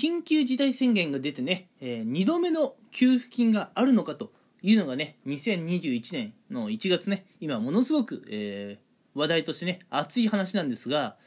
[0.00, 11.18] 緊急事態宣言が出てね、えー、2度目の給付金があるのかというのがね、2021年の1月ね、今ものすごく、えー、話題としてね、熱い話なんですが、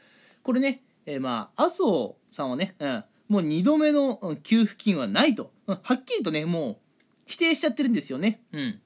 [0.42, 6.76] これね、えー、まあ、麻生さんはね、うん、もう2度目の給付金はないと、うん、はっきりとね、もう
[7.26, 8.40] 否定しちゃってるんですよね。
[8.52, 8.80] うん。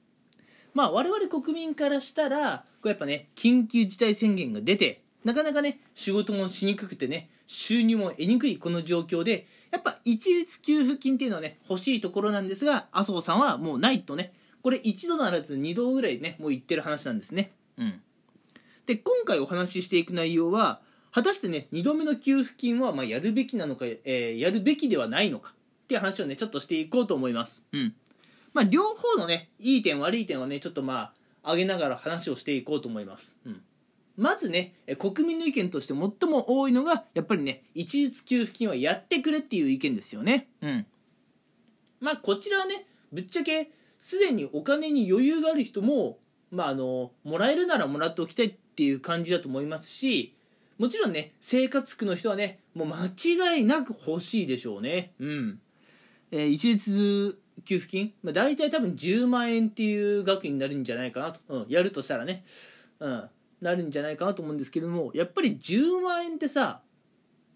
[0.75, 17.51] まあ、我々国民からしたら、こうやっぱね、緊急事態宣言が出て、なかなかね、仕事もしにくくてね、収入も得にくいこの状況で、やっぱ一律給付金っていうのはね、欲しいところなんですが、麻生さんはもうないとね、これ一度ならず二度ぐらいね、もう言ってる話なんですね。
[17.79, 18.01] うん。
[18.85, 20.79] で、今回お話ししていく内容は、
[21.11, 27.63] 果たしてね、2度目の給付金はまやるべきなのか、えー、やるべきではないのかっていう話をね、ちょっとしていこうと思います。
[27.71, 27.95] うん。
[28.53, 33.35] まあ、両方のね、いい点悪い点をね、ちょっとまあ、上げながら話をしていこうと思います。
[33.43, 33.63] うん。
[34.19, 40.49] まずね、国民の意見として最も多いのが、やっぱりね、一律給付金はやってくれっていう意見ですよね。
[40.61, 40.85] うん。
[42.01, 46.19] まあ、こちらはね、ぶっちゃけ、すでにお金に余裕がある人も、
[46.51, 50.35] まあ、あの、もらえるならもらっておきたいっていう感じだと思いますし、
[50.77, 55.13] もちろんね、生活苦の人はね、もう間違いなく欲しいでしょうね。
[55.19, 55.61] うん。
[56.31, 62.43] えー、一律給付金、まあ、大体多分10万円っていう額になるんじゃないかなと、うん、やるとしたらね。
[62.99, 63.29] うん。
[63.61, 66.81] なるんじゃないかなと思うんですけれどもやっぱり10万円ってさ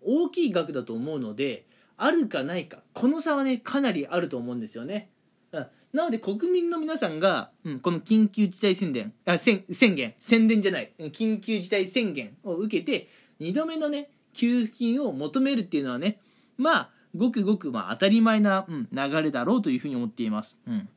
[0.02, 1.66] 大きい額だと思うので
[1.98, 5.10] あるかないかこの差はねかなりあると思うんですよね。
[5.52, 13.08] うん、なので国民の皆さんが、うん、この緊急事態宣言あ宣言宣伝じゃない緊急事態宣言を受けて
[13.40, 16.20] 2度目のね給付金を求めるっていうのはね
[16.58, 20.58] まあごくごくまあ当たり前な、うん、流れだろうというふうに思っています。
[20.68, 20.90] うん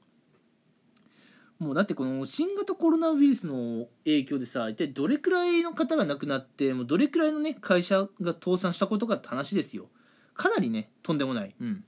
[1.58, 9.88] もうだってこの新型コロナウイルスの影響でさ一体どれくらいの方が亡くなってもうどれくらいのね会社が倒産したことかって話ですよ。
[10.34, 11.54] かなりねとんでもない。
[11.58, 11.84] うん。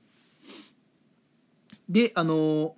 [1.89, 2.73] であのー、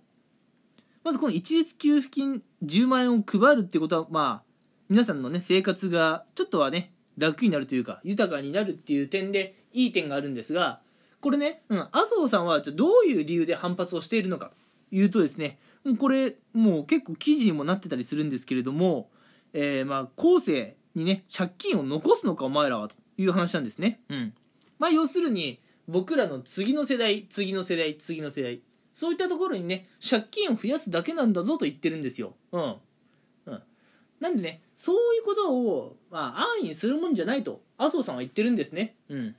[1.05, 4.51] まずこの一律給付金10万円を配るってことはまあ
[4.89, 10.81] 皆さんのね生活がちょっとはね楽になるというか豊かになるっていう点でいい点があるんですが
[11.21, 14.57] これね、うん、麻生さんはじゃどういう理由で反発をしているのかと
[14.91, 15.59] いうとですね
[15.99, 19.11] これもう結構記事にもなってたりするんですけれども、
[19.53, 24.01] えー、まあ後世にね借金を残すのかお前らはという話なんですね。
[24.09, 24.35] うん。
[24.79, 28.61] まあ要するに僕らの次の世代次の世代次の世代
[28.93, 32.35] そういったところにね借金を増やすだけなんだぞと言ってるんですよ。
[32.53, 32.77] うん。
[33.47, 33.63] うん。
[34.21, 38.97] なんでねそういうことを、まあ、安易にするもんじゃないと麻生さんは言ってるんですね。
[39.09, 39.35] うん。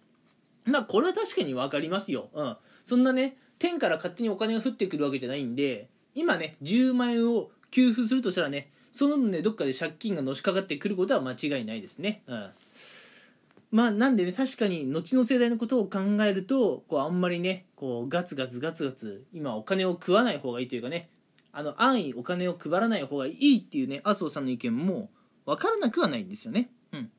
[0.65, 2.29] まあこれは確かに分かりますよ。
[2.33, 2.57] うん。
[2.83, 12.23] そんなね天から勝手にお金が降ってくるわけじゃないんで今ね10万円を給付するとしたらねその分ねどっかで借金がのしかかってくることは間違いないですね。
[12.27, 12.49] うん。
[13.71, 21.09] まあなんでね確かに後の世代のことを考えるとこうあんまりねこうガツガツガツガツ今お金を食わない方がいいというかね
[21.53, 25.09] あの安易お金を配らない方がいいっていうね麻生さんの意見も
[25.45, 26.69] 分からなくはないんですよね。
[26.91, 27.11] うん。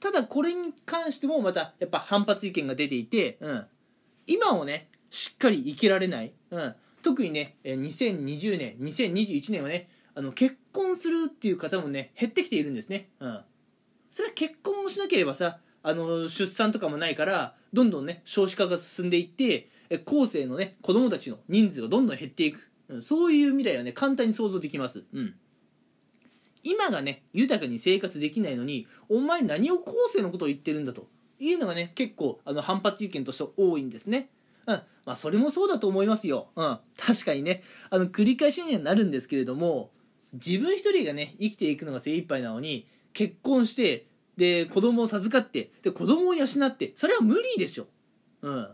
[0.00, 3.66] ただこれに関してもまたやっぱ反発意見が出ていて、うん、
[4.26, 13.10] 今をねしっかり生きられない、うん、特にね2020年2021年はねあの結婚するっていう方もね減ってきているんですね。
[13.20, 13.40] うん。
[14.08, 19.68] それは結婚をしなければさあの出産とかもないからどんどんね少子化が進んでいって
[20.06, 25.04] 後世のね子供たちの人数がどんどん減っていく、うん、そういう未来はね簡単に想像できます。
[25.12, 25.34] うん。
[26.62, 34.30] 今がね豊かに生活できないのにお前何を後世のことを言ってるんだというのがね結構あの反発意見として多いんですね。
[34.66, 34.82] うん。
[35.04, 36.48] まあそれもそうだと思いますよ。
[36.56, 36.78] うん。
[36.96, 37.62] 確かにね。
[37.90, 39.90] あの繰り返しにはなるんですけれども
[40.32, 47.86] 自分一人がね生きていくのが精一杯なのに結婚してで子供を授かってで子供を養ってそれは無理でしょ。
[48.42, 48.68] うん。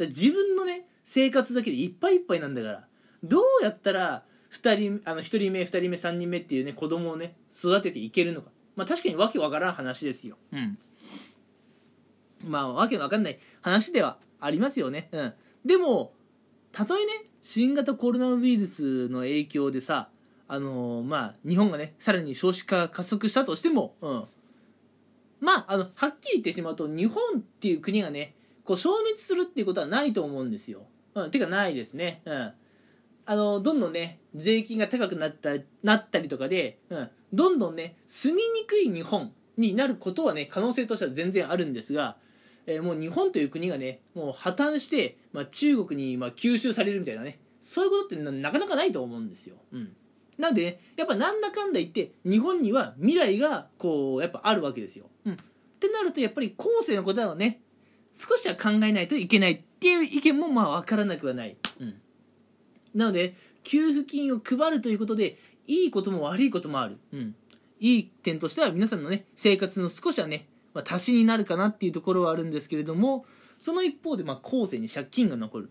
[0.00, 2.84] 自分のね生活だけでいっぱいいっぱいなんだから
[3.24, 8.50] どうやったら2人あの1人目2人目3人目っていうね子供をね育てていけるのか。
[8.76, 10.36] まあ確かにわけわからん話ですよ。
[10.52, 10.78] うん。
[12.44, 15.08] まあわけわかんない話ではありますよね。
[15.12, 15.32] うん。
[15.64, 16.12] でも
[16.72, 20.08] たとえね新型コロナウイルスの影響でさ
[20.46, 24.24] あのー、まあ日本がねさらに少子化が加速したとしてもうん。
[25.40, 30.82] まああのはっきり言ってしまうと日本っていう国がねこう消滅するっていうことはないと思うんですよ、
[31.14, 32.22] うん、てかないですね。
[32.24, 32.52] うん。
[33.30, 35.50] あのどんどんね税金が高くなった
[35.82, 42.16] なったりとかで、うん、どんどんね住みにくい日本になることはね可能性としては全然あるんですが
[42.68, 47.40] えー、もう日本という国がねもう破綻して、まあ、中国にまあ吸収されるみたいなね。
[47.60, 49.56] そういうことってなかなかないと思うんですよ。
[49.72, 49.96] うん。
[50.38, 55.06] なんで、ね、やっぱなんだかんだ言って日本には未来がこうやっぱあるわけですよ。
[55.24, 55.36] うん、っ
[55.80, 57.60] てなるとやっぱり後世のことはね
[58.14, 61.94] 少しは考えないといけないっていう意見もまあ分からなくはない、うん、
[62.94, 63.34] なので
[63.64, 67.34] 給付金を配るということでいいことも悪いこともある、うん、
[67.80, 73.24] いい点としては皆さんのね生活の少しはね、まあ、足しになるかなっていうところはあるんですけれども
[73.58, 75.70] その一方でまあ後世に借金が残る。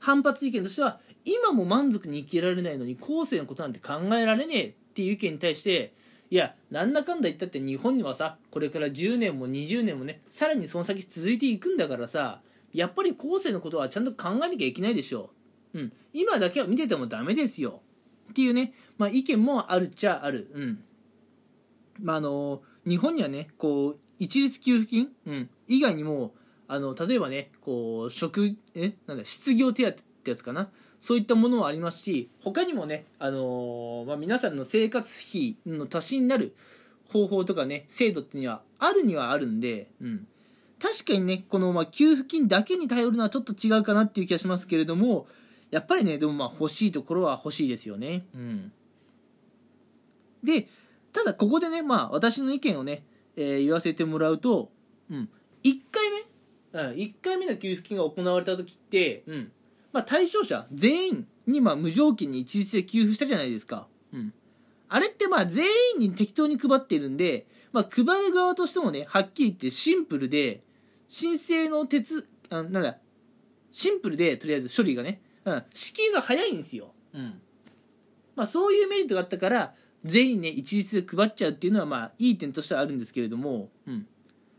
[0.00, 5.92] 反発意見としては今も満足に生きられないのに後世のことなんて考えられねえっていう意見に対して
[6.30, 12.40] いやなんだかんだ言ったって日本にはさこれから10年も20年もねさらにその先続いていくんだからさ
[12.72, 15.30] やっぱり後世のことはちゃんと考えなきゃいけないでしょ
[15.74, 17.80] う、うん、今だけは見ててもダメですよ。
[18.30, 20.84] っていうね、まあ、意見もあるっちゃある、うん。
[22.00, 26.32] まあ、あの日本にはねこう一律給付金、うん、以外にも
[26.66, 28.94] あの例えばねこう職え？
[29.06, 29.92] なんだ失業手当っ
[30.24, 30.70] てやつかな？
[31.00, 36.56] そういったものはありますし他にもね、あのー、まあ、皆さんの生活費の足しになる
[37.12, 40.26] 方法とかね制度っていうのはあるにはあるんで、うん、
[40.82, 45.28] 確かにねこのまあ給付金だけに頼るのはちょっと違うかなっていう気がしますけれども
[45.70, 48.26] やっぱりねでもまあ欲しいところは欲しいですよね。
[48.34, 48.72] うん、
[50.42, 50.68] で
[51.12, 53.04] ただここでねまあ私の意見をね、
[53.36, 54.70] えー、言わせてもらうと、
[55.10, 55.28] うん、
[55.64, 56.10] 1回
[56.72, 59.52] 目、うん、1回目の給付金が行われた時って、うん。
[59.92, 63.86] まあ、対象者全員にまあ無条件に一律で給付したじゃないですか。
[64.12, 64.32] うん、
[64.88, 70.62] あれってまあ全員に適当に配ってるんで、まあ、配る側としてもねはっきり言ってシンプルで
[71.08, 72.98] 申請の鉄あなんだ
[73.72, 77.40] シンプルでとりあえず処理がね、うん、支給が早いんですよ、うん。
[78.36, 84.06] まあ、そういうメリットがあったから全員ね一律で配っちゃうっていうのはまあいい点としてはあるんですけれども、うん。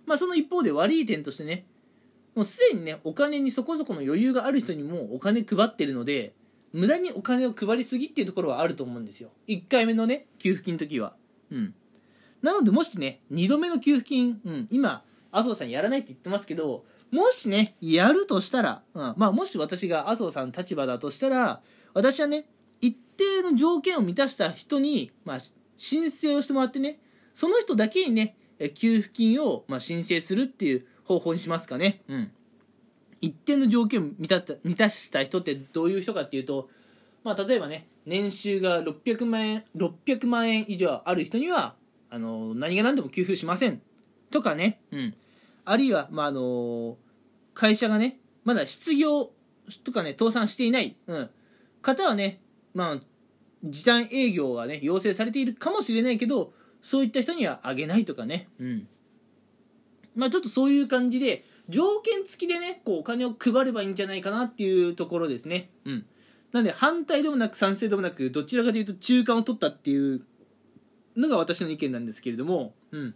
[0.05, 1.65] まあ、その一方で悪い点としてね
[2.35, 6.33] もうすでにねお金にそこそこの余裕がある人にもお金配ってるので
[6.73, 9.29] 無駄にお金を配りすぎっていうところはあると思うんですよ。
[9.47, 11.13] 1回目のね給付金の時は。
[11.51, 11.73] うん。
[12.41, 21.61] なのでもしね2度目の給付金、うん、今麻生さんやらないって言ってますけどもしねやるとしたら、うん、まあもし私が麻生さんの立場だとしたら
[21.93, 22.45] 私はね
[23.19, 25.37] 定の条件を満たした人に、まあ、
[25.77, 26.99] 申請をしてもらってね
[27.33, 28.35] その人だけにね
[28.73, 32.01] 給付金を、ま、申請するっていう方法にしますかね。
[32.07, 32.31] うん。
[33.21, 36.69] 一定の条件を満た満たした人ってどういう人かっていうと、
[37.23, 41.75] まあ、例えばね年収が600万円600万円以上ある人には
[42.09, 43.81] あの何が何でも給付しません。
[44.31, 45.15] とかね、うん、
[45.65, 46.97] あるいは、まあ、あの
[47.53, 49.31] 会社がねまだ失業
[49.83, 51.29] とかね倒産していない、うん、
[51.81, 52.41] 方はね、
[52.73, 52.99] まあ、
[53.63, 58.87] 時短営業がね要請されているかもしれないけどそういった人にはあげないとかね、うん。
[60.15, 66.05] まあ、ちょっとそういう感じで条件付きでねこうお金を配ればいいんじゃないかなっていうところですね、うん、
[66.51, 70.21] なので反対でもなく賛成でもなくどちらかというと中間を取ったっていう
[71.15, 73.15] のが私の意見なんですけれども、うん、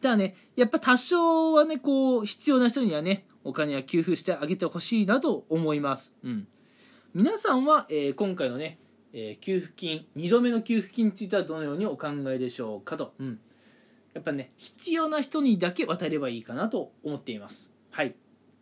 [0.00, 6.12] ただね、やっぱ多少はね、こう、必要な人にはね、お金は給付してあげてほしいなと思います。
[6.24, 6.48] うん。
[7.12, 8.78] 皆さんは、えー、今回のね、
[9.12, 13.14] えー、給付金、2度目の給付金についてはどのようにお考えでしょうかと。
[13.18, 13.40] うん。
[14.14, 17.72] やっぱね、必要な人にだけ渡ればいいかなと思っています。
[17.90, 18.14] はい。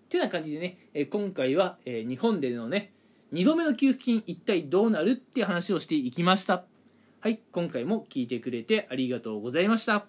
[0.08, 2.94] てな感じでね、えー、今回は、え日本でのね、
[3.34, 6.64] 2度目の給付金一体どうなるって話をしていきました。
[7.20, 10.06] はい、今回も聞いてくれてありがとうございました。